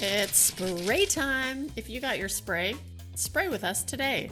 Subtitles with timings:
[0.00, 1.70] It's spray time.
[1.74, 2.76] If you got your spray,
[3.16, 4.30] spray with us today.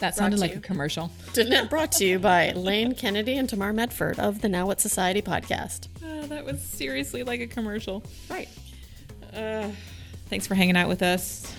[0.00, 0.58] That sounded like you.
[0.58, 1.12] a commercial.
[1.34, 1.70] Didn't it?
[1.70, 5.86] Brought to you by Lane Kennedy and Tamar Medford of the Now What Society podcast.
[6.04, 8.02] Oh, that was seriously like a commercial.
[8.28, 8.48] Right.
[9.32, 9.70] Uh,
[10.28, 11.54] thanks for hanging out with us.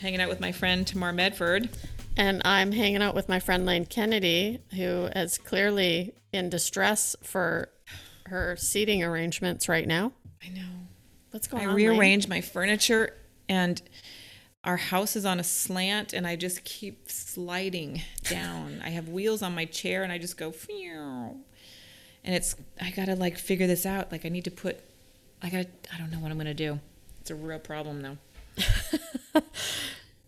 [0.00, 1.68] Hanging out with my friend Tamar Medford.
[2.16, 7.68] And I'm hanging out with my friend Lane Kennedy, who is clearly in distress for
[8.26, 10.12] her seating arrangements right now.
[10.42, 10.62] I know.
[11.30, 11.76] What's going I on?
[11.76, 11.88] Lane?
[11.90, 13.14] rearranged my furniture
[13.48, 13.80] and
[14.64, 18.80] our house is on a slant and I just keep sliding down.
[18.84, 21.36] I have wheels on my chair and I just go Phew.
[22.24, 24.10] and it's I gotta like figure this out.
[24.10, 24.80] Like I need to put
[25.42, 26.80] I gotta I don't know what I'm gonna do.
[27.20, 28.18] It's a real problem though.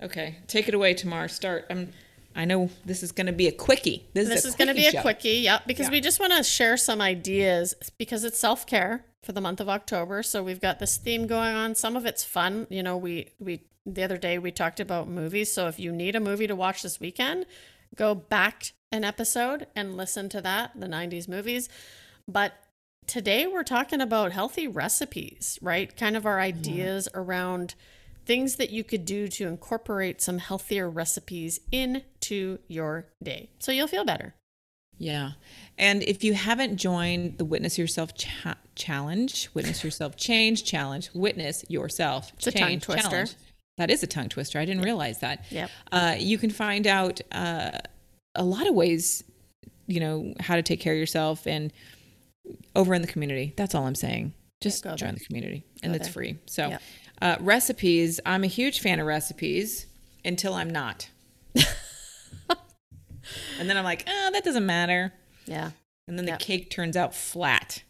[0.02, 1.28] okay, take it away, Tamar.
[1.28, 1.66] Start.
[1.70, 1.92] I'm
[2.36, 4.06] I know this is gonna be a quickie.
[4.12, 5.00] This, This is, is going to be a show.
[5.02, 5.92] quickie, yep, because Yeah.
[5.92, 9.68] we just want to share some ideas because it's self care for the month of
[9.68, 10.22] October.
[10.22, 11.74] So we've got this theme going on.
[11.74, 12.66] Some of it's fun.
[12.70, 15.52] You know, we we the other day we talked about movies.
[15.52, 17.46] So if you need a movie to watch this weekend,
[17.96, 21.68] go back an episode and listen to that, the '90s movies.
[22.26, 22.54] But
[23.06, 25.94] today we're talking about healthy recipes, right?
[25.96, 26.58] Kind of our mm-hmm.
[26.58, 27.74] ideas around
[28.28, 33.86] things that you could do to incorporate some healthier recipes into your day so you'll
[33.86, 34.34] feel better.
[34.98, 35.32] Yeah.
[35.78, 41.64] And if you haven't joined the Witness Yourself cha- Challenge, Witness Yourself Change Challenge, Witness
[41.68, 43.08] Yourself It's a tongue Change twister.
[43.10, 43.34] Challenge.
[43.76, 44.58] That is a tongue twister.
[44.58, 45.44] I didn't realize that.
[45.50, 45.70] Yep.
[45.92, 47.70] Uh, you can find out uh,
[48.34, 49.22] a lot of ways,
[49.86, 51.72] you know, how to take care of yourself and
[52.74, 53.52] over in the community.
[53.56, 54.32] That's all I'm saying.
[54.60, 55.18] Just go join there.
[55.18, 56.12] the community and Go it's there.
[56.12, 56.38] free.
[56.46, 56.82] So, Yep.
[57.22, 59.86] uh, recipes, I'm a huge fan of recipes
[60.24, 61.08] until I'm not.
[61.54, 61.68] and
[63.68, 65.12] then I'm like, oh, that doesn't matter.
[65.46, 65.70] Yeah.
[66.08, 67.82] And then the cake turns out flat.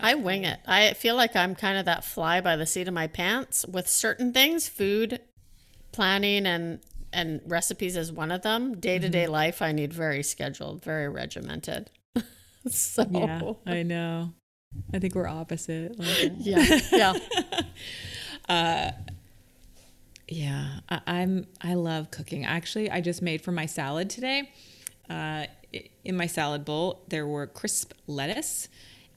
[0.00, 0.60] I wing it.
[0.66, 3.88] I feel like I'm kind of that fly by the seat of my pants with
[3.88, 5.20] certain things, food
[5.92, 6.80] planning and
[7.12, 8.78] and recipes is one of them.
[8.78, 9.32] Day-to-day Mm-hmm.
[9.32, 11.90] life I need very scheduled, very regimented.
[12.68, 13.02] so
[13.66, 14.32] I know.
[14.94, 15.96] I think we're opposite.
[16.38, 16.80] yeah.
[16.92, 17.14] Yeah.
[18.48, 18.90] uh,
[20.28, 21.46] yeah, I, I'm.
[21.60, 22.44] I love cooking.
[22.44, 24.52] Actually, I just made for my salad today.
[25.08, 25.46] Uh,
[26.04, 28.68] in my salad bowl, there were crisp lettuce,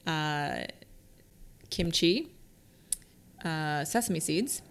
[0.06, 0.64] uh,
[1.70, 2.32] kimchi,
[3.44, 4.62] uh, sesame seeds,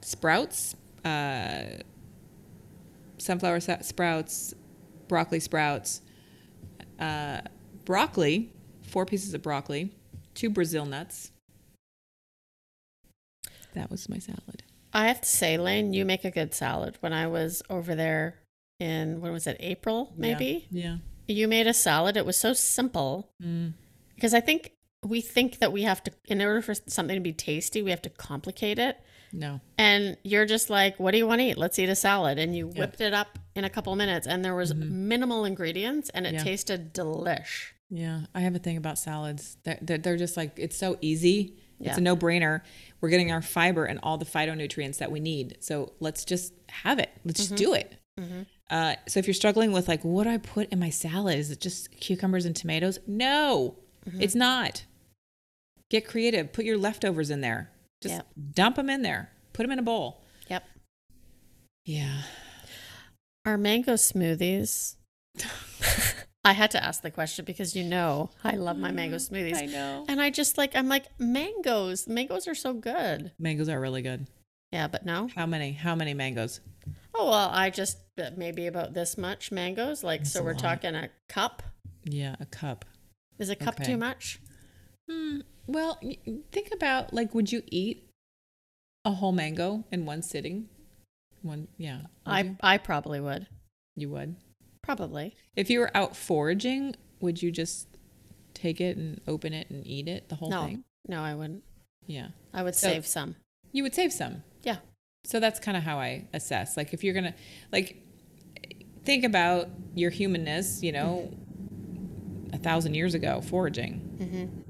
[0.00, 0.74] sprouts,
[1.04, 1.78] uh,
[3.18, 4.54] sunflower sa- sprouts,
[5.08, 6.00] broccoli sprouts,
[6.98, 7.40] uh,
[7.84, 8.52] broccoli,
[8.82, 9.94] four pieces of broccoli,
[10.34, 11.30] two Brazil nuts.
[13.74, 14.62] That was my salad.
[14.92, 16.96] I have to say, Lane, you make a good salad.
[17.00, 18.38] When I was over there
[18.78, 20.68] in when was it, April, maybe?
[20.70, 20.98] Yeah.
[21.26, 22.16] You made a salad.
[22.16, 23.30] It was so simple.
[23.42, 23.72] Mm.
[24.14, 24.72] Because I think
[25.04, 28.02] we think that we have to, in order for something to be tasty, we have
[28.02, 28.96] to complicate it.
[29.32, 29.60] No.
[29.76, 31.58] And you're just like, what do you want to eat?
[31.58, 32.38] Let's eat a salad.
[32.38, 36.26] And you whipped it up in a couple minutes, and there was minimal ingredients, and
[36.26, 36.44] it Yeah.
[36.44, 37.72] tasted delish.
[37.90, 38.22] Yeah.
[38.34, 39.56] I have a thing about salads.
[39.64, 41.56] They're, they're, they're just like, it's so easy.
[41.80, 41.90] Yeah.
[41.90, 42.60] It's a no brainer.
[43.00, 45.58] We're getting our fiber and all the phytonutrients that we need.
[45.60, 47.10] So let's just have it.
[47.24, 47.96] Let's just do it.
[48.18, 48.46] Mhm.
[48.70, 51.36] Uh, so if you're struggling with like, what do I put in my salad?
[51.38, 53.00] Is it just cucumbers and tomatoes?
[53.06, 54.84] No, it's not.
[55.90, 56.52] Get creative.
[56.52, 57.70] Put your leftovers in there.
[58.02, 58.26] Just Yep.
[58.54, 59.30] dump them in there.
[59.52, 60.22] Put them in a bowl.
[60.48, 60.64] Yep.
[61.84, 62.22] Yeah.
[63.44, 64.96] Our mango smoothies.
[66.46, 69.56] I had to ask the question because you know I love my mango smoothies.
[69.56, 70.04] I know.
[70.08, 72.06] And I just like, I'm like, mangoes.
[72.06, 73.32] Mangoes are so good.
[73.38, 74.26] Mangoes are really good.
[74.72, 75.28] Yeah, but no.
[75.34, 75.72] How many?
[75.72, 76.60] How many mangoes?
[77.14, 80.02] Oh, well, I just uh, maybe about this much mangoes.
[80.02, 80.58] Like, That's so we're lot.
[80.60, 81.62] talking a cup.
[82.04, 82.84] Yeah, a cup.
[83.38, 83.84] Is a cup Okay.
[83.92, 84.40] too much?
[85.10, 85.40] Hmm.
[85.66, 85.98] Well,
[86.52, 88.08] think about like, would you eat
[89.04, 90.68] a whole mango in one sitting?
[91.42, 92.02] One, yeah.
[92.24, 92.56] I, you?
[92.62, 93.46] I probably would.
[93.96, 94.36] you would.
[94.82, 95.34] Probably.
[95.56, 97.88] If you were out foraging, would you just
[98.54, 100.84] take it and open it and eat it, the whole No, thing?
[101.08, 101.62] no, I wouldn't.
[102.06, 102.28] Yeah.
[102.52, 103.36] I would So- save some.
[103.72, 104.42] You would save some.
[104.62, 104.76] Yeah.
[105.24, 106.76] So that's kind of how I assess.
[106.76, 107.34] Like, if you're gonna,
[107.72, 108.02] like,
[109.04, 110.82] think about your humanness.
[110.82, 111.32] You know,
[112.54, 114.16] a thousand years ago, foraging.
[114.20, 114.60] Mm-hmm.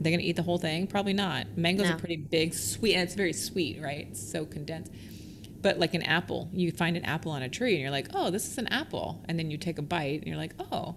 [0.00, 0.86] They're gonna eat the whole thing?
[0.86, 1.56] Probably not.
[1.56, 1.94] Mangoes No.
[1.94, 4.08] are pretty big, sweet, and it's very sweet, right?
[4.10, 4.92] It's so condensed.
[5.60, 8.30] But like an apple, you find an apple on a tree, and you're like, "Oh,
[8.30, 10.96] this is an apple," and then you take a bite, and you're like, "Oh,"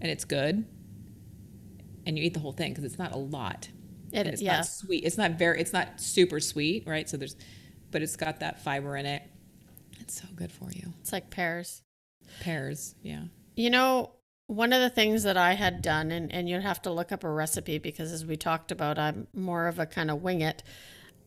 [0.00, 0.66] and it's good,
[2.04, 3.68] and you eat the whole thing because it's not a lot.
[4.12, 4.56] It, and it's yeah.
[4.56, 5.04] not sweet.
[5.04, 5.60] It's not very.
[5.60, 7.08] It's not super sweet, right?
[7.08, 7.36] So there's,
[7.92, 9.22] but it's got that fiber in it.
[10.00, 10.92] It's so good for you.
[11.00, 11.82] It's like pears.
[12.40, 13.24] Pears, yeah.
[13.54, 14.10] You know,
[14.46, 17.24] one of the things that I had done, and, and you'd have to look up
[17.24, 20.62] a recipe because as we talked about, I'm more of a kind of wing it.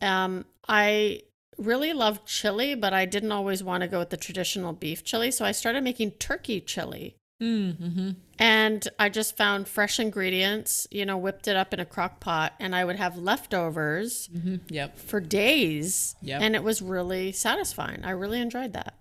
[0.00, 1.22] Um, I
[1.56, 5.30] really loved chili, but I didn't always want to go with the traditional beef chili.
[5.32, 7.16] So I started making turkey chili.
[7.42, 8.10] Mm-hmm.
[8.40, 12.52] And I just found fresh ingredients, you know, whipped it up in a crock pot,
[12.60, 14.56] and I would have leftovers Mm-hmm.
[14.68, 14.98] Yep.
[14.98, 16.14] for days.
[16.22, 16.40] Yep.
[16.40, 18.04] And it was really satisfying.
[18.04, 18.94] I really enjoyed that.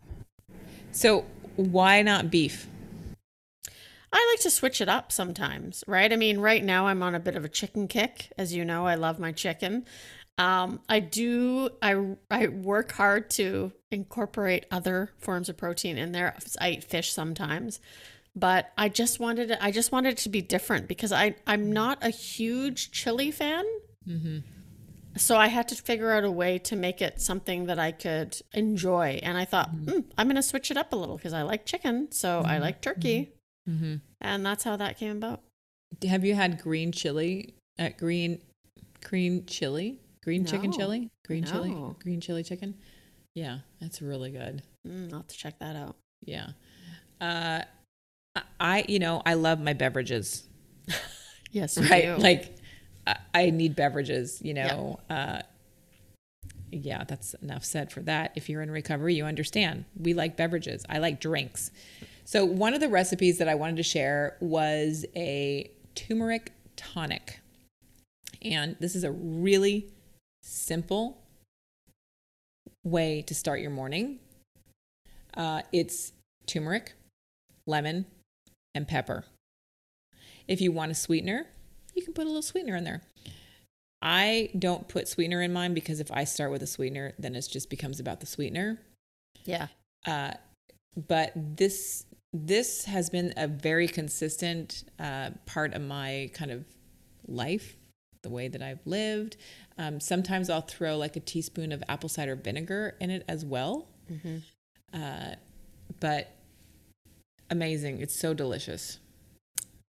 [0.92, 1.26] So
[1.56, 2.68] why not beef?
[4.12, 6.12] I like to switch it up sometimes, right?
[6.12, 8.32] I mean, right now I'm on a bit of a chicken kick.
[8.38, 9.86] As you know, I love my chicken.
[10.38, 16.36] Um, I do, I, I work hard to incorporate other forms of protein in there.
[16.62, 17.80] I eat fish sometimes,
[18.36, 21.72] but I just wanted it, I just wanted it to be different because I, I'm
[21.72, 23.66] not a huge chili fan.
[25.18, 28.40] So I had to figure out a way to make it something that I could
[28.54, 29.20] enjoy.
[29.24, 31.66] And I thought, "Hmm, I'm going to switch it up a little because I like
[31.66, 32.12] chicken.
[32.12, 33.32] So I like turkey.
[33.70, 33.96] Mm-hmm.
[34.22, 35.42] And that's how that came about.
[36.08, 37.54] Have you had green chili?
[37.80, 38.42] Uh, green,
[39.04, 41.96] green chili, green chicken chili, green chili, No.
[42.02, 42.76] green chili chicken.
[43.36, 44.64] Yeah, that's really good.
[44.88, 45.96] Mm, I'll have to check that out.
[46.26, 46.48] Yeah.
[47.22, 47.62] Uh,
[48.60, 50.44] I- you know, I love my beverages.
[51.52, 52.18] Yes, right do.
[52.18, 52.56] like
[53.06, 55.42] I, I need beverages you know uh
[56.72, 60.86] yeah that's enough said for that if you're in recovery you understand we like beverages
[60.90, 61.72] i like drinks
[62.28, 67.40] so one of the recipes that i wanted to share was a turmeric tonic
[68.42, 69.88] and this is a really
[70.44, 71.24] simple
[72.84, 74.20] way to start your morning
[75.36, 76.14] uh, it's
[76.46, 76.94] turmeric
[77.66, 78.06] lemon
[78.76, 79.26] and pepper
[80.48, 81.46] if you want a sweetener,
[81.94, 83.02] you can put a little sweetener in there.
[84.02, 87.48] I don't put sweetener in mine because if I start with a sweetener, then it
[87.52, 88.80] just becomes about the sweetener.
[89.44, 89.68] yeah.
[90.06, 90.34] Uh,
[91.08, 96.66] but this this has been a very consistent uh, part of my kind of
[97.28, 97.76] life,
[98.22, 99.38] the way that I've lived.
[99.78, 103.88] Um, sometimes I'll throw like a teaspoon of apple cider vinegar in it as well.
[104.08, 104.38] hmm
[104.94, 105.36] Uh,
[106.00, 106.34] but
[107.50, 108.02] amazing!
[108.02, 109.00] It's so delicious.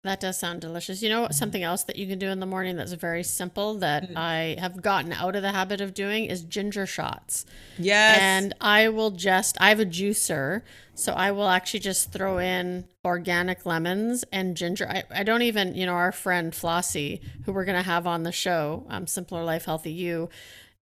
[0.04, 1.02] That does sound delicious.
[1.04, 3.76] You know what- something else that you can do in the morning that's very simple
[3.80, 7.46] that I have gotten out of the habit of doing is ginger shots.
[7.78, 8.18] Yes.
[8.22, 10.62] And I will just, I have a juicer,
[10.96, 14.88] so I will actually just throw in organic lemons and ginger.
[14.88, 18.24] I, I don't even, you know, our friend Flossie, who we're going to have on
[18.24, 20.30] the show, um, Simpler Life, Healthy You,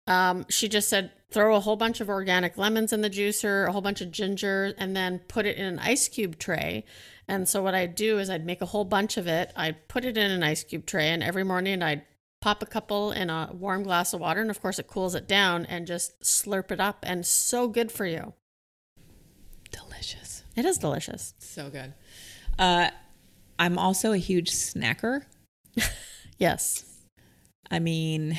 [0.09, 3.73] um, she just said throw a whole bunch of organic lemons in the juicer, a
[3.73, 6.85] whole bunch of ginger, and then put it in an ice cube tray.
[7.29, 9.53] And so what I'd do is I'd make a whole bunch of it.
[9.55, 12.03] I'd put it in an ice cube tray, and every morning I'd
[12.41, 15.29] pop a couple in a warm glass of water, and of course it cools it
[15.29, 18.33] down, and just slurp it up, and so good for you.
[19.71, 20.43] delicious.
[20.57, 21.35] It is delicious.
[21.39, 21.93] So good.
[22.59, 22.89] Uh,
[23.59, 25.25] I'm also a huge snacker.
[26.39, 26.85] Yes.
[27.69, 28.39] I mean,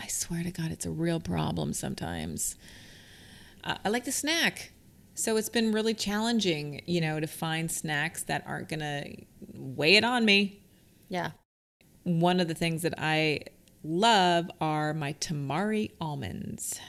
[0.00, 2.56] I swear to God, it's a real problem sometimes.
[3.62, 4.72] Uh, I like to snack.
[5.14, 9.14] So it's been really challenging, you know, to find snacks that aren't going to
[9.54, 10.60] weigh it on me.
[11.08, 11.30] Yeah.
[12.02, 13.40] One of the things that I
[13.84, 16.80] love are my tamari almonds.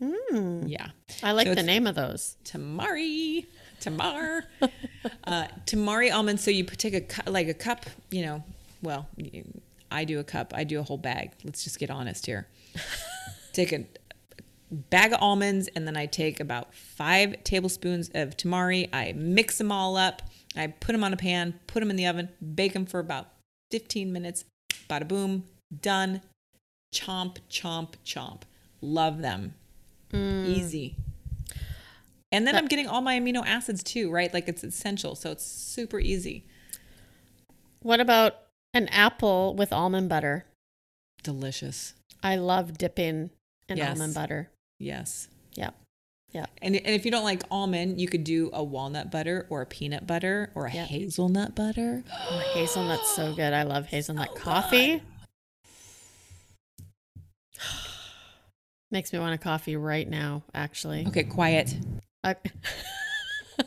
[0.00, 0.68] Mm.
[0.68, 0.90] Yeah.
[1.24, 2.36] I like So the name of those.
[2.44, 3.46] tamari
[3.80, 4.44] tamar
[5.24, 8.42] uh, tamari almonds so you take a cu- like a cup you know
[8.82, 9.44] well y-
[9.90, 11.32] i do a cup i do a whole bag.
[11.44, 12.48] Let's just get honest here.
[13.52, 13.86] Take a
[14.70, 18.88] bag of almonds and then i take about five tablespoons of tamari.
[18.92, 20.22] I mix them all up.
[20.54, 23.28] I put them on a pan put them in the oven bake them for about
[23.70, 24.44] 15 minutes.
[24.88, 25.44] Bada boom
[25.80, 26.22] done.
[26.94, 28.42] Chomp chomp chomp.
[28.80, 29.54] Love them.
[30.12, 30.46] Mm.
[30.46, 30.96] Easy.
[32.30, 34.32] And then I'm getting all my amino acids too, right?
[34.32, 35.14] Like it's essential.
[35.14, 36.44] So it's super easy.
[37.80, 38.34] What about
[38.74, 40.44] an apple with almond butter?
[41.22, 41.94] Delicious.
[42.22, 43.30] I love dipping
[43.68, 43.90] in Yes.
[43.90, 44.50] almond butter.
[44.78, 45.28] Yes.
[45.54, 45.70] Yeah.
[46.32, 46.46] Yeah.
[46.60, 49.66] And, and if you don't like almond, you could do a walnut butter or a
[49.66, 50.84] peanut butter or a Yeah.
[50.84, 52.04] hazelnut butter.
[52.12, 53.52] Oh, hazelnut's so good.
[53.52, 55.02] I love hazelnut coffee.
[58.90, 61.06] Makes me want a coffee right now, actually.
[61.08, 61.76] Okay, quiet.
[62.24, 62.36] I-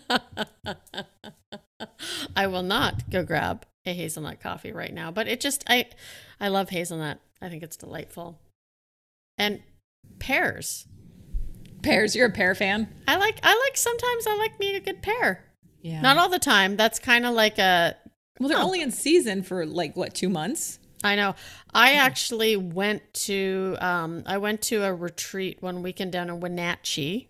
[2.35, 5.85] I will not go grab a hazelnut coffee right now, but it just I
[6.39, 7.19] I love hazelnut.
[7.41, 8.39] I think it's delightful.
[9.37, 9.61] And
[10.19, 10.87] pears.
[11.81, 12.87] Pears, you're a pear fan?
[13.07, 15.43] I like I like sometimes I like me a good pear.
[15.81, 16.01] Yeah.
[16.01, 16.77] Not all the time.
[16.77, 17.95] That's kind of like a
[18.39, 18.63] well, they're Oh.
[18.65, 20.77] only in season for like what, two months?
[21.03, 21.33] I know.
[21.73, 27.29] I actually went to um I went to a retreat one weekend down in Wenatchee,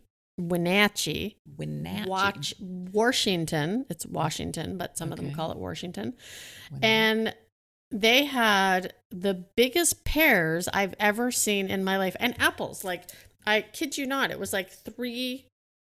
[0.50, 2.10] Wenatchee, Wenatchee.
[2.10, 3.86] Watch Washington.
[3.90, 6.14] It's Washington, but some of them call it Washington.
[6.72, 6.88] Wenatchee.
[6.88, 7.36] And
[7.92, 12.84] they had the biggest pears I've ever seen in my life, and apples.
[12.84, 13.04] Like
[13.46, 15.46] I kid you not, it was like three.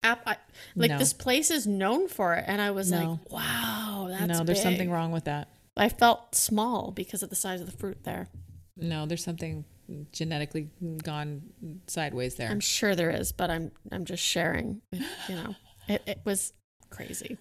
[0.05, 0.37] App, I,
[0.77, 0.99] like No.
[0.99, 3.19] this place is known for it, and I was No.
[3.23, 5.49] like, "Wow, that's no, there's something wrong with that.
[5.77, 8.29] I felt small because of the size of the fruit there.
[8.77, 9.65] No, there's something
[10.13, 10.69] genetically
[11.03, 11.43] gone
[11.87, 12.51] sideways there.
[12.51, 14.83] I'm sure there is, but I'm I'm just sharing.
[14.93, 15.03] You
[15.37, 15.55] know,
[15.89, 16.53] it, it was
[16.91, 17.39] crazy.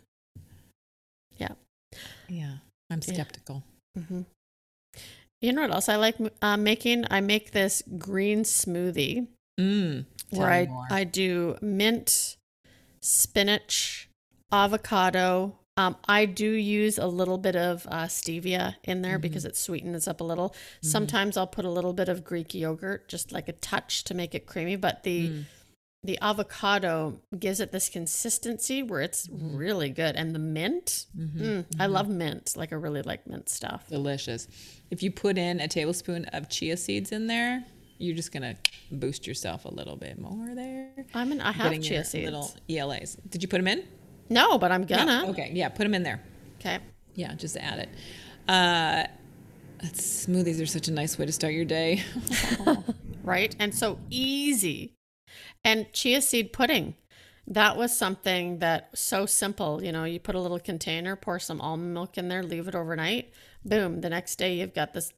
[1.37, 1.49] Yeah.
[2.27, 2.57] yeah,
[2.89, 3.13] I'm Yeah.
[3.13, 3.63] skeptical.
[3.95, 4.21] hmm
[5.41, 7.05] You know what else I like uh, making?
[7.11, 9.27] I make this green smoothie
[9.59, 10.05] Mm.
[10.29, 10.87] Where I more.
[10.91, 12.37] I do mint,
[13.01, 14.09] spinach,
[14.51, 15.57] avocado.
[15.77, 19.49] Um, I do use a little bit of uh, stevia in there because Mm-hmm.
[19.49, 20.55] it sweetens up a little.
[20.81, 24.33] Sometimes I'll put a little bit of Greek yogurt, just like a touch to make
[24.33, 24.75] it creamy.
[24.75, 25.43] But the Mm.
[26.03, 29.55] the avocado gives it this consistency where it's Mm-hmm.
[29.55, 31.05] really good, and the mint.
[31.17, 32.55] mm, I love mint.
[32.55, 33.87] Like I really like mint stuff.
[33.89, 34.47] delicious.
[34.89, 37.65] If you put in a tablespoon of chia seeds in there,
[37.99, 38.55] you're just gonna
[38.91, 40.91] boost yourself a little bit more there.
[41.13, 41.41] I'm in.
[41.41, 42.25] I have chia seeds.
[42.25, 43.17] Little ELAs.
[43.29, 43.83] Did you put them in?
[44.29, 45.25] No, but I'm gonna.
[45.29, 46.21] Okay, yeah, put them in there.
[46.59, 46.79] Okay.
[47.15, 47.89] Yeah, just add it.
[48.47, 49.05] Uh,
[49.83, 52.03] smoothies are such a nice way to start your day.
[53.23, 53.55] right?
[53.59, 54.93] And so easy.
[55.63, 56.95] And chia seed pudding.
[57.47, 59.83] That was something that so simple.
[59.83, 62.75] You know, you put a little container, pour some almond milk in there, leave it
[62.75, 63.31] overnight.
[63.63, 64.01] Boom.
[64.01, 65.13] The next day you've got this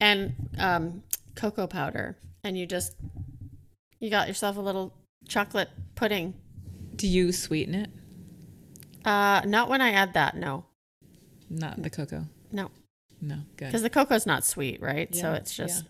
[0.00, 1.02] and um,
[1.34, 2.16] cocoa powder.
[2.44, 2.96] And you just
[3.98, 4.92] you got yourself a little
[5.28, 6.34] chocolate pudding.
[6.96, 7.90] Do you sweeten it?
[9.04, 10.64] Uh not when I add that, no.
[11.50, 12.24] Not the cocoa.
[12.50, 12.70] No.
[13.20, 13.66] No, good.
[13.66, 15.14] Because the cocoa's not sweet, right?
[15.14, 15.84] so it's just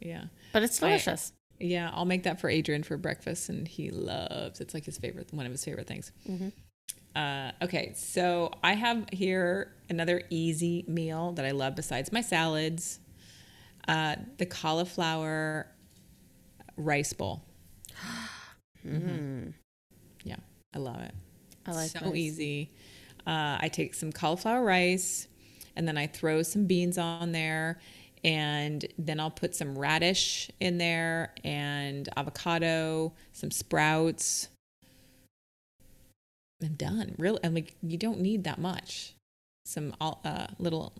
[0.00, 0.08] yeah.
[0.08, 0.24] yeah.
[0.52, 1.32] but it's I- delicious.
[1.60, 4.60] Yeah, I'll make that for Adrian for breakfast, and he loves.
[4.60, 6.10] It's like his favorite, one of his favorite things.
[6.28, 6.48] Mm-hmm.
[7.16, 12.98] Uh, okay, so I have here another easy meal that I love besides my salads,
[13.86, 15.68] uh, the cauliflower
[16.76, 17.44] rice bowl.
[18.86, 19.54] Mhm.
[20.24, 20.36] Yeah,
[20.74, 21.14] I love it.
[21.66, 22.16] I like so this.
[22.16, 22.70] easy.
[23.26, 25.28] Uh, I take some cauliflower rice,
[25.76, 27.80] and then I throw some beans on there,
[28.22, 34.48] and then I'll put some radish in there and avocado, some sprouts.
[36.62, 37.14] I'm done.
[37.18, 39.14] Really, and like you don't need that much.
[39.66, 40.92] Some uh, little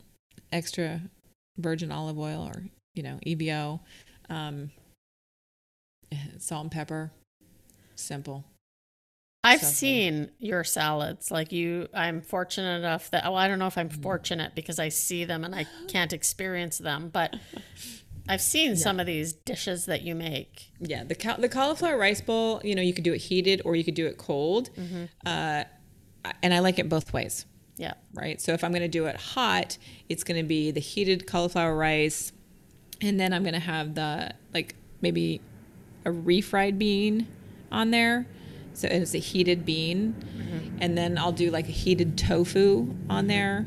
[0.53, 1.01] extra
[1.59, 3.81] virgin olive oil or you know EVO,
[4.31, 4.71] um,
[6.39, 7.11] salt and pepper.
[7.97, 8.45] Simple.
[9.45, 9.75] I've So good.
[9.77, 11.31] seen your salads.
[11.31, 14.03] Like you, I'm fortunate enough that, well, I don't know if I'm Mm.
[14.03, 17.37] fortunate because I see them and I can't experience them, but
[18.29, 20.71] I've seen some of these dishes that you make.
[20.81, 22.61] Yeah, the cau- the cauliflower rice bowl.
[22.65, 24.71] You know, you could do it heated or you could do it cold,
[25.27, 25.65] uh,
[26.43, 27.45] and I like it both ways.
[27.77, 27.93] Yeah.
[28.15, 28.41] Right.
[28.41, 29.77] So if I'm going to do it hot,
[30.09, 32.33] it's going to be the heated cauliflower rice,
[33.03, 35.43] and then I'm going to have the like maybe
[36.07, 37.27] a refried bean
[37.71, 38.27] on there.
[38.75, 40.79] So it's a heated bean, mm-hmm.
[40.81, 43.67] and then I'll do like a heated tofu on there,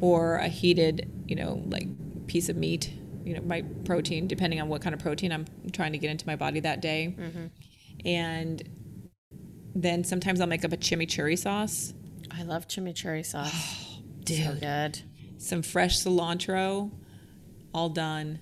[0.00, 2.92] or a heated, you know, like piece of meat.
[3.24, 6.26] You know, my protein, depending on what kind of protein I'm trying to get into
[6.26, 7.46] my body that day, mm-hmm.
[8.04, 8.62] and
[9.74, 11.94] then sometimes I'll make up a chimichurri sauce
[12.38, 13.50] I love chimichurri sauce.
[13.52, 14.60] Oh, so dude.
[14.60, 15.02] good.
[15.38, 16.90] some fresh cilantro,
[17.74, 18.40] all done,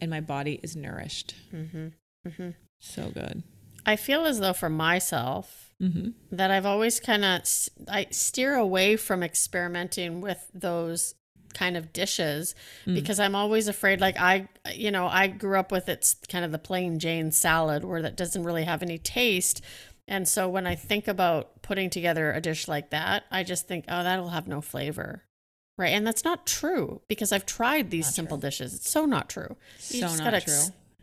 [0.00, 1.34] and my body is nourished.
[1.52, 1.88] Mm-hmm.
[2.28, 2.50] mm-hmm.
[2.78, 3.42] So good.
[3.86, 6.10] I feel as though for myself Mm-hmm.
[6.36, 7.40] that I've always kind of
[7.88, 11.14] I steer away from experimenting with those
[11.54, 15.88] kind of dishes because I'm always afraid like I you know I grew up with
[15.88, 19.62] it's kind of the plain Jane salad where that doesn't really have any taste
[20.06, 23.86] and so when I think about putting together a dish like that I just think
[23.88, 25.24] oh that'll have no flavor
[25.78, 28.48] right and that's not true because I've tried these Not simple true.
[28.50, 29.56] dishes it's so not true
[29.88, 30.54] you So not gotta true.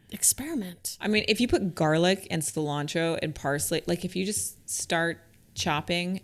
[0.10, 4.70] Experiment I mean, if you put garlic and cilantro and parsley, like if you just
[4.70, 5.20] start
[5.54, 6.22] chopping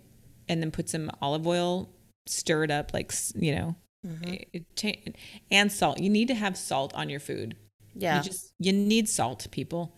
[0.48, 1.90] and then put some olive oil,
[2.26, 3.76] stir it up, like, you know,
[4.06, 4.34] mm-hmm.
[4.52, 5.16] it, it
[5.50, 6.00] and salt.
[6.00, 7.56] You need to have salt on your food.
[7.94, 9.96] yeah You just you need salt, people.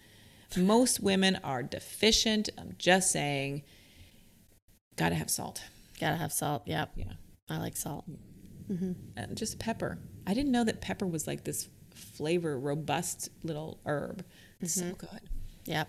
[0.57, 2.49] Most women are deficient.
[2.57, 3.62] I'm just saying,
[4.97, 5.62] gotta have salt.
[6.00, 7.12] gotta have salt yep Yeah.
[7.49, 8.05] I like salt
[8.71, 8.93] mm-hmm.
[9.16, 9.99] and just pepper.
[10.26, 14.25] I didn't know that pepper was like this flavor robust little herb.
[14.61, 15.21] It's so good.
[15.65, 15.88] Yep.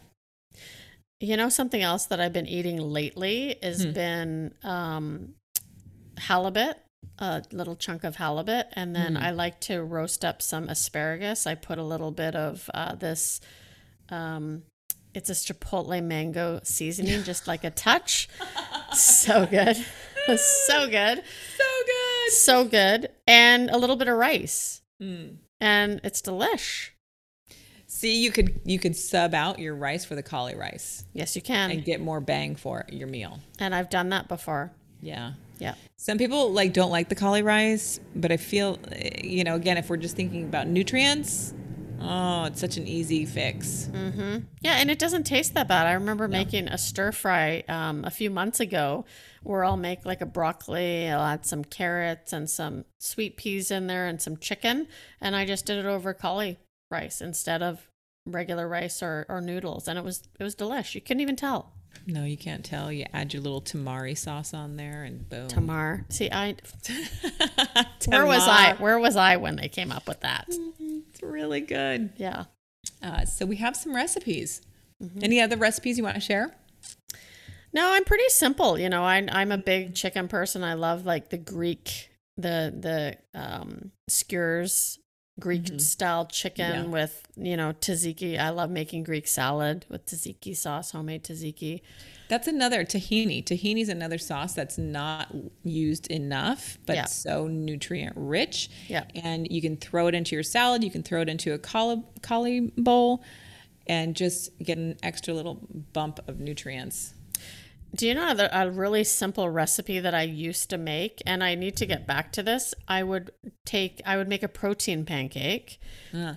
[1.19, 3.91] You know something else that I've been eating lately has Hmm.
[3.91, 5.33] been um,
[6.17, 6.77] halibut,
[7.19, 9.23] a little chunk of halibut, and then Hmm.
[9.23, 11.47] I like to roast up some asparagus.
[11.47, 13.39] I put a little bit of uh, this.
[14.09, 14.63] Um,
[15.13, 18.29] it's a chipotle mango seasoning, just like a touch.
[18.93, 19.75] so good.
[20.37, 21.23] so good.
[21.57, 22.31] So good.
[22.33, 23.09] So good.
[23.25, 24.81] And a little bit of rice.
[25.01, 25.37] Mm.
[25.59, 26.89] And it's delish.
[27.87, 31.41] See, you could you could sub out your rice for the cauli rice Yes, you
[31.41, 31.71] can.
[31.71, 33.39] and get more bang for your meal.
[33.59, 34.71] And I've done that before.
[35.01, 35.33] Yeah.
[35.59, 35.73] Yeah.
[35.95, 39.77] Some people like don't like the cauli rice, but I feel eh, you know, again,
[39.77, 41.53] if we're just thinking about nutrients,
[42.01, 43.89] oh, it's such an easy fix.
[43.91, 44.39] Mm-hmm.
[44.61, 45.87] Yeah, and it doesn't taste that bad.
[45.87, 49.05] I remember making a stir fry um, a few months ago
[49.43, 53.87] where I'll make like a broccoli, I'll add some carrots and some sweet peas in
[53.87, 54.87] there and some chicken.
[55.21, 56.57] And I just did it over cauli
[56.91, 57.87] rice instead of
[58.25, 59.87] regular rice or, or noodles.
[59.87, 60.95] And it was it was delish.
[60.95, 61.71] You couldn't even tell.
[62.05, 62.91] No, you can't tell.
[62.91, 65.47] You add your little tamari sauce on there and boom.
[65.47, 66.05] Tamar.
[66.09, 66.55] See, I
[68.05, 68.75] where was I?
[68.79, 70.45] Where was I when they came up with that?
[70.49, 72.11] It's really good.
[72.17, 72.45] Yeah.
[73.01, 74.61] Uh, so we have some recipes.
[75.03, 75.19] Mm-hmm.
[75.23, 76.55] Any other recipes you want to share?
[77.73, 78.79] No, I'm pretty simple.
[78.79, 80.63] You know, I, I'm a big chicken person.
[80.63, 84.99] I love like the Greek, the the um, skewers,
[85.39, 85.77] Greek mm-hmm.
[85.77, 86.83] style chicken Yeah.
[86.85, 88.39] with you know tzatziki.
[88.39, 91.81] I love making Greek salad with tzatziki sauce, homemade tzatziki.
[92.27, 93.43] That's another tahini.
[93.43, 97.05] Tahini is another sauce that's not used enough, but Yeah.
[97.05, 98.69] so nutrient rich.
[98.87, 99.05] Yeah.
[99.15, 100.83] And you can throw it into your salad.
[100.83, 103.23] You can throw it into a cauli, cauli bowl,
[103.87, 105.55] and just get an extra little
[105.93, 107.13] bump of nutrients.
[107.95, 111.75] Do you know a really simple recipe that I used to make, and I need
[111.77, 112.73] to get back to this?
[112.87, 113.31] I would
[113.65, 115.79] take, I would make a protein pancake,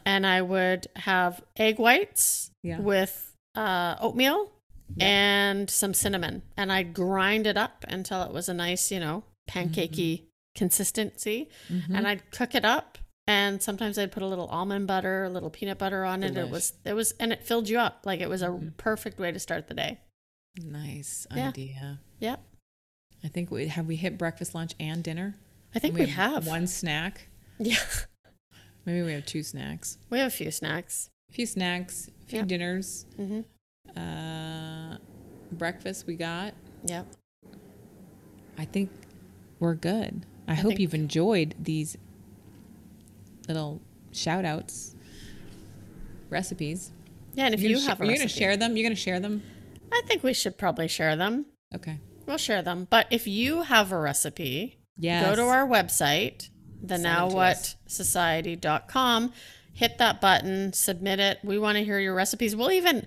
[0.05, 2.81] and I would have egg whites Yeah.
[2.81, 4.53] with uh, oatmeal
[4.99, 9.25] and some cinnamon, and I'd grind it up until it was a nice, you know,
[9.49, 10.25] pancakey mm-hmm.
[10.55, 11.95] consistency, mm-hmm.
[11.95, 12.99] and I'd cook it up.
[13.27, 16.37] And sometimes I'd put a little almond butter, a little peanut butter on it.
[16.37, 18.03] It was, it was, and it filled you up.
[18.05, 18.71] Like it was a mm-hmm.
[18.77, 20.01] perfect way to start the day.
[20.57, 21.49] Nice Yeah.
[21.49, 22.01] idea.
[22.19, 22.37] Yeah,
[23.25, 25.37] I think we have we hit breakfast, lunch, and dinner.
[25.75, 26.47] I think we, have.
[26.47, 27.29] one snack.
[27.59, 27.77] Yeah.
[28.85, 29.99] Maybe we have two snacks.
[30.09, 31.11] We have a few snacks.
[31.31, 32.45] A few snacks, a few Yeah.
[32.47, 33.07] dinners.
[33.17, 33.41] hmm
[33.97, 34.97] Uh,
[35.53, 36.55] breakfast we got.
[36.87, 37.07] Yep.
[38.59, 38.91] I think
[39.59, 40.25] we're good.
[40.49, 41.97] I, hope think- you've enjoyed these
[43.47, 43.81] little
[44.13, 44.95] shout outs,
[46.29, 46.91] recipes.
[47.35, 48.77] Yeah, and if you gonna sh- have a you're recipe, to share them?
[48.77, 49.43] You're going to share them?
[49.93, 51.47] I think we should probably share them.
[51.75, 51.99] Okay.
[52.27, 52.87] We'll share them.
[52.91, 55.25] But if you have a recipe, Yes.
[55.27, 56.51] go to our website,
[56.83, 59.33] the Send now what society.com,
[59.73, 61.39] hit that button, submit it.
[61.43, 62.55] We want to hear your recipes.
[62.55, 63.07] We'll even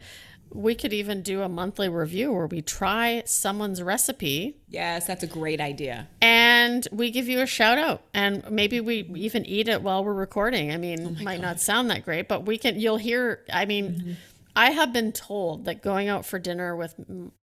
[0.55, 5.27] we could even do a monthly review where we try someone's recipe Yes, that's a
[5.27, 6.07] great idea.
[6.21, 10.13] and we give you a shout out and maybe we even eat it while we're
[10.13, 13.65] recording i mean oh might not sound that great but we can you'll hear i
[13.65, 14.11] mean mm-hmm.
[14.55, 16.95] I have been told that going out for dinner with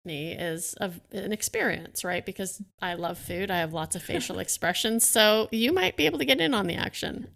[0.05, 2.25] me is a, an experience right?
[2.25, 3.51] Because i love food.
[3.51, 5.05] I have lots of facial expressions.
[5.09, 7.27] So you might be able to get in on the action.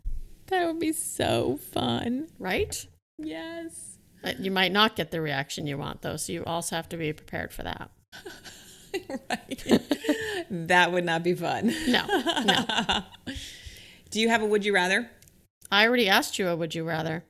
[0.46, 2.29] That would be so fun.
[2.38, 2.87] right?
[3.18, 3.99] Yes.
[4.23, 6.96] Uh, you might not get the reaction you want though so you also have to
[6.96, 7.90] be prepared for that.
[9.31, 9.62] Right.
[10.51, 11.73] that would not be fun.
[11.87, 12.05] no
[12.44, 13.03] no.
[14.11, 15.09] Do you have a would you rather?
[15.70, 17.25] I already asked you a would you rather.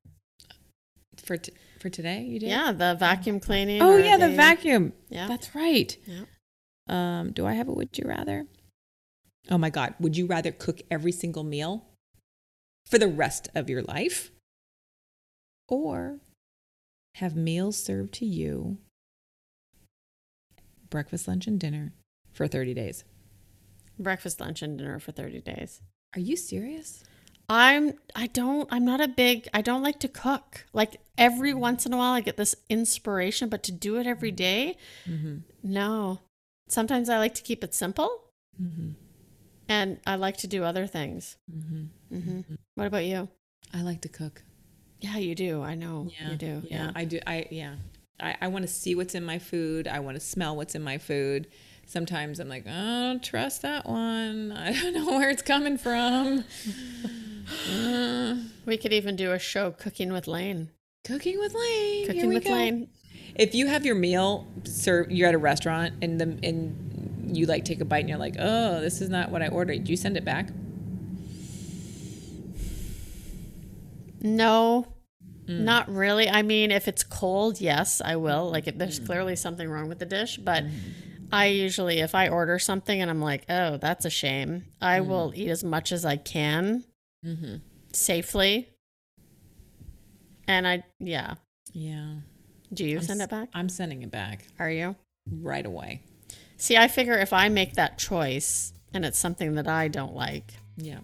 [1.22, 2.22] For t- for today?
[2.22, 2.48] You did?
[2.50, 4.92] yeah the vacuum cleaning Oh yeah, the vacuum.
[5.08, 5.96] yeah That's right.
[6.06, 6.24] Yeah.
[6.88, 8.46] Um, do I have a would you rather?
[9.50, 11.86] Oh my god, would you rather cook every single meal
[12.86, 14.30] for the rest of your life
[15.68, 16.18] or
[17.16, 18.78] have meals served to you
[20.90, 21.92] breakfast, lunch and dinner
[22.32, 23.04] for 30 days?
[23.98, 25.82] breakfast, lunch, and dinner for 30 days.
[26.16, 27.04] Are you serious?
[27.50, 30.64] I'm I don't I'm not a big I don't like to cook.
[30.72, 34.30] Like every once in a while I get this inspiration, but to do it every
[34.30, 35.38] day, Mm-hmm.
[35.64, 36.20] no.
[36.68, 38.10] Sometimes I like to keep it simple
[38.62, 38.90] Mm-hmm.
[39.68, 41.36] and I like to do other things.
[41.52, 42.18] Mm-hmm.
[42.20, 43.28] hmm What about you?
[43.74, 44.42] I like to cook.
[45.00, 45.62] Yeah, you do.
[45.62, 46.62] I know yeah, you do.
[46.66, 46.90] Yeah, Yeah.
[46.94, 47.18] I do.
[47.26, 47.74] I yeah.
[48.20, 49.88] I, I want to see what's in my food.
[49.88, 51.46] I want to smell what's in my food.
[51.94, 54.52] Sometimes I'm like, I don't trust that one.
[54.56, 56.44] I don't know where it's coming from.
[57.68, 60.70] Uh, We could even do a show cooking with Lane.
[61.02, 62.06] cooking with Lane.
[62.06, 62.52] Cooking with go.
[62.52, 62.88] Lane.
[63.34, 67.64] If you have your meal sir, you're at a restaurant and the and you like
[67.64, 69.82] take a bite and you're like, oh, this is not what I ordered.
[69.82, 70.50] Do you send it back?
[74.20, 74.86] No.
[75.46, 75.60] Mm.
[75.60, 76.28] Not really.
[76.28, 78.48] I mean, if it's cold, yes, I will.
[78.48, 78.78] Like if Mm.
[78.78, 80.62] there's clearly something wrong with the dish, but
[81.32, 85.06] I usually if I order something and I'm like, "Oh, that's a shame." I Mm.
[85.06, 86.84] will eat as much as I can
[87.24, 87.56] Mm-hmm.
[87.92, 88.68] safely.
[90.48, 91.34] And I yeah.
[91.72, 92.14] Yeah.
[92.72, 93.48] Do you send s- it back?
[93.54, 94.96] I'm sending it back Are you?
[95.30, 96.02] right away.
[96.56, 100.54] See, I figure if I make that choice and it's something that I don't like,
[100.76, 101.00] Yeah.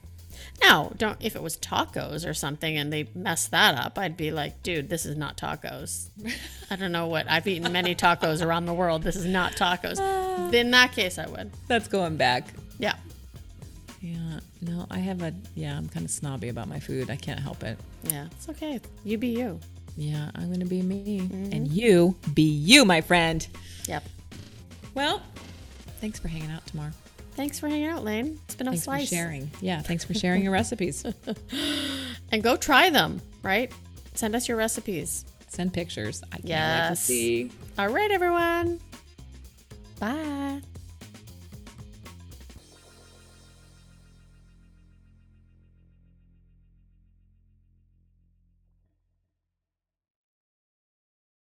[0.61, 4.31] Now don't if it was tacos or something and they mess that up, I'd be
[4.31, 6.09] like, dude, this is not tacos.
[6.71, 9.03] I don't know what I've eaten many tacos around the world.
[9.03, 9.99] This is not tacos.
[10.55, 11.51] In that case, I would.
[11.69, 12.49] That's going back.
[12.79, 12.95] Yeah.
[14.01, 14.41] Yeah.
[14.63, 17.11] No, I have a yeah, I'm kind of snobby about my food.
[17.11, 17.79] I can't help it.
[18.05, 18.27] Yeah.
[18.33, 18.81] It's okay.
[19.05, 19.61] You be you.
[19.97, 21.53] Yeah, I'm going to be me mm-hmm.
[21.53, 23.47] and you be you, my friend.
[23.89, 24.05] Yep.
[24.95, 25.23] Well,
[26.01, 26.93] thanks for hanging out Tamar.
[27.37, 28.41] Thanks for hanging out, Lane.
[28.47, 29.09] It's been a Thanks slice.
[29.11, 29.51] for sharing.
[29.61, 31.05] Yeah, thanks for sharing your recipes.
[32.33, 33.71] And go try them, right?
[34.15, 35.25] Send us your recipes.
[35.49, 36.23] Send pictures.
[36.33, 37.03] I can't wait to Yes.
[37.03, 37.51] see.
[37.79, 38.81] All right, everyone.
[40.01, 40.61] Bye.